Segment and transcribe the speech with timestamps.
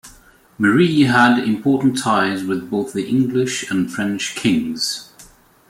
[0.57, 5.11] Marie had important ties with both the English and French kings.